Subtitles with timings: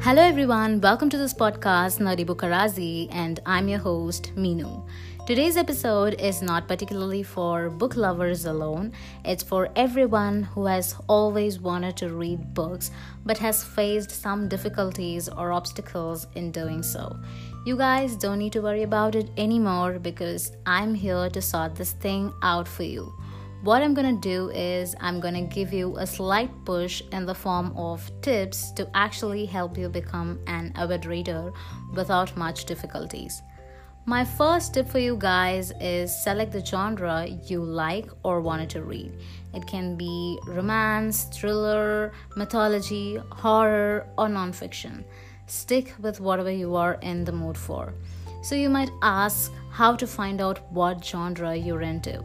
[0.00, 0.80] Hello, everyone.
[0.80, 4.86] Welcome to this podcast, Nerdy Bukarazi, and I'm your host, Minu.
[5.26, 8.92] Today's episode is not particularly for book lovers alone,
[9.24, 12.92] it's for everyone who has always wanted to read books
[13.26, 17.18] but has faced some difficulties or obstacles in doing so.
[17.66, 21.92] You guys don't need to worry about it anymore because I'm here to sort this
[21.92, 23.12] thing out for you
[23.62, 27.76] what I'm gonna do is I'm gonna give you a slight push in the form
[27.76, 31.52] of tips to actually help you become an avid reader
[31.92, 33.42] without much difficulties.
[34.06, 38.82] My first tip for you guys is select the genre you like or wanted to
[38.82, 39.12] read.
[39.52, 45.04] It can be romance, thriller, mythology, horror, or nonfiction.
[45.46, 47.92] Stick with whatever you are in the mood for.
[48.42, 52.24] So, you might ask how to find out what genre you're into.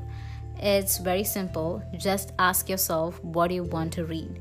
[0.57, 1.81] It's very simple.
[1.97, 4.39] Just ask yourself what you want to read.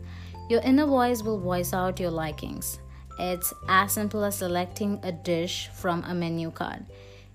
[0.48, 2.78] Your inner voice will voice out your likings.
[3.18, 6.84] It's as simple as selecting a dish from a menu card.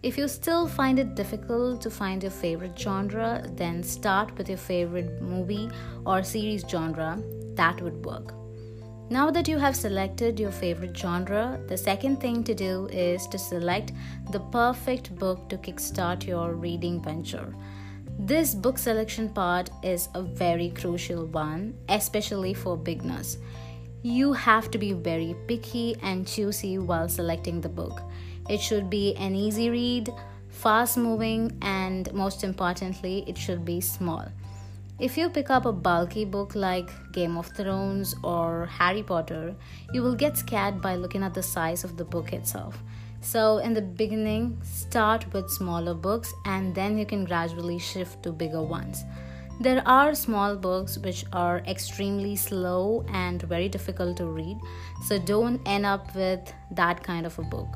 [0.04, 4.58] If you still find it difficult to find your favorite genre, then start with your
[4.58, 5.70] favorite movie
[6.06, 7.22] or series genre.
[7.56, 8.34] That would work.
[9.10, 13.38] Now that you have selected your favorite genre, the second thing to do is to
[13.40, 13.94] select
[14.32, 17.56] the perfect book to kickstart your reading venture.
[18.20, 23.38] This book selection part is a very crucial one, especially for beginners.
[24.02, 28.02] You have to be very picky and choosy while selecting the book.
[28.50, 30.10] It should be an easy read,
[30.50, 34.26] fast moving, and most importantly, it should be small.
[35.00, 39.56] If you pick up a bulky book like Game of Thrones or Harry Potter,
[39.94, 42.82] you will get scared by looking at the size of the book itself.
[43.32, 48.32] So, in the beginning, start with smaller books and then you can gradually shift to
[48.32, 49.04] bigger ones.
[49.60, 54.58] There are small books which are extremely slow and very difficult to read,
[55.08, 57.68] so don't end up with that kind of a book.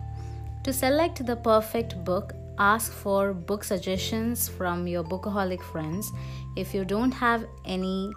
[0.63, 6.13] To select the perfect book, ask for book suggestions from your bookaholic friends.
[6.55, 8.13] If you don't have any,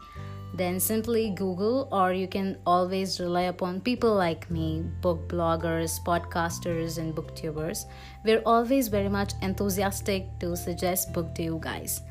[0.57, 6.99] then simply Google, or you can always rely upon people like me, book bloggers, podcasters,
[6.99, 7.87] and booktubers.
[8.25, 12.03] We're always very much enthusiastic to suggest book to you guys.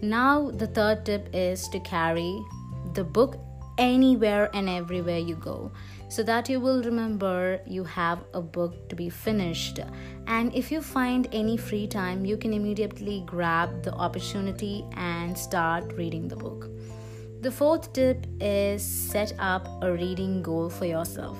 [0.00, 2.42] Now, the third tip is to carry
[2.94, 3.38] the book
[3.78, 5.72] anywhere and everywhere you go
[6.08, 9.80] so that you will remember you have a book to be finished.
[10.26, 15.92] And if you find any free time, you can immediately grab the opportunity and start
[15.94, 16.70] reading the book.
[17.44, 21.36] The fourth tip is set up a reading goal for yourself.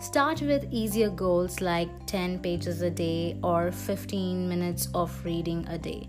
[0.00, 5.76] Start with easier goals like 10 pages a day or 15 minutes of reading a
[5.76, 6.08] day.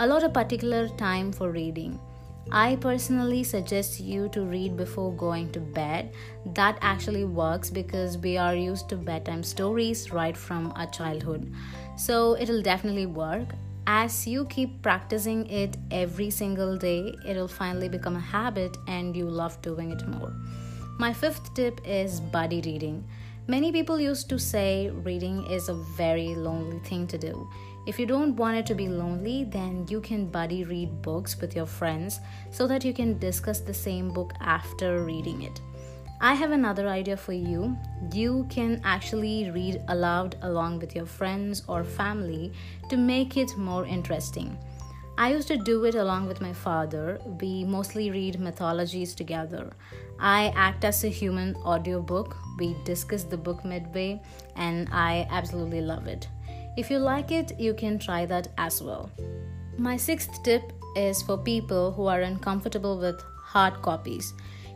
[0.00, 2.00] Allot a particular time for reading.
[2.50, 6.12] I personally suggest you to read before going to bed.
[6.46, 11.54] That actually works because we are used to bedtime stories right from our childhood.
[11.96, 13.46] So it'll definitely work
[13.86, 19.28] as you keep practicing it every single day, it'll finally become a habit and you
[19.28, 20.32] love doing it more.
[20.98, 23.04] My fifth tip is buddy reading.
[23.48, 27.48] Many people used to say reading is a very lonely thing to do.
[27.86, 31.56] If you don't want it to be lonely, then you can buddy read books with
[31.56, 32.20] your friends
[32.52, 35.60] so that you can discuss the same book after reading it.
[36.24, 37.76] I have another idea for you.
[38.12, 42.52] You can actually read aloud along with your friends or family
[42.90, 44.56] to make it more interesting.
[45.18, 47.20] I used to do it along with my father.
[47.40, 49.72] We mostly read mythologies together.
[50.20, 52.36] I act as a human audiobook.
[52.56, 54.22] We discuss the book midway,
[54.54, 56.28] and I absolutely love it.
[56.76, 59.10] If you like it, you can try that as well.
[59.76, 64.32] My sixth tip is for people who are uncomfortable with hard copies.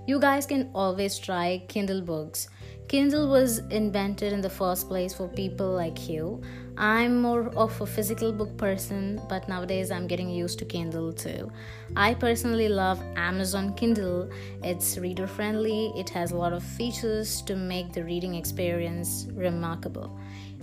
[0.06, 2.48] You guys can always try Kindle books.
[2.86, 6.40] Kindle was invented in the first place for people like you.
[6.78, 11.50] I'm more of a physical book person, but nowadays I'm getting used to Kindle too.
[11.96, 14.30] I personally love Amazon Kindle.
[14.62, 20.16] It's reader friendly, it has a lot of features to make the reading experience remarkable.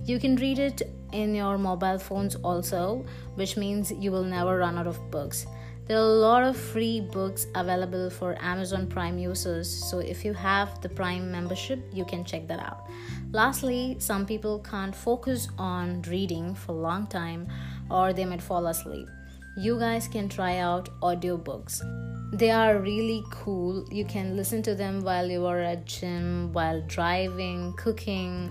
[0.06, 0.80] You can read it
[1.12, 3.04] in your mobile phones also,
[3.34, 5.46] which means you will never run out of books.
[5.86, 10.32] There are a lot of free books available for Amazon Prime users, so if you
[10.32, 12.88] have the Prime membership, you can check that out.
[13.32, 17.48] Lastly, some people can't focus on reading for a long time
[17.90, 19.08] or they might fall asleep.
[19.58, 21.82] You guys can try out audiobooks.
[22.32, 23.86] They are really cool.
[23.92, 28.50] You can listen to them while you are at gym, while driving, cooking,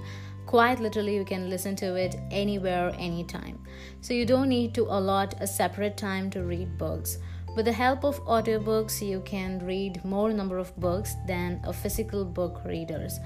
[0.54, 3.58] quite literally you can listen to it anywhere anytime
[4.02, 7.18] so you don't need to allot a separate time to read books
[7.56, 12.24] with the help of audiobooks you can read more number of books than a physical
[12.24, 13.20] book readers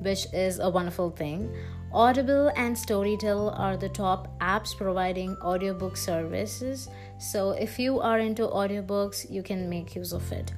[0.00, 1.54] which is a wonderful thing.
[1.92, 6.88] Audible and Storytel are the top apps providing audiobook services.
[7.18, 10.52] So, if you are into audiobooks, you can make use of it.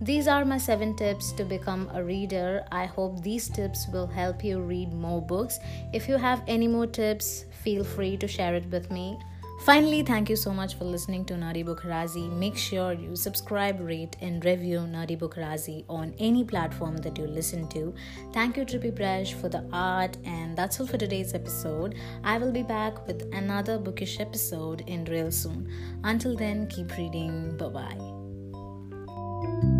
[0.00, 2.64] These are my seven tips to become a reader.
[2.70, 5.58] I hope these tips will help you read more books.
[5.92, 9.18] If you have any more tips, feel free to share it with me.
[9.60, 12.30] Finally, thank you so much for listening to Nadi Razi.
[12.30, 17.66] Make sure you subscribe, rate, and review Nadi Razi on any platform that you listen
[17.68, 17.94] to.
[18.32, 21.94] Thank you, Trippy Bresh, for the art, and that's all for today's episode.
[22.22, 25.72] I will be back with another bookish episode in real soon.
[26.04, 27.56] Until then, keep reading.
[27.56, 29.75] Bye bye.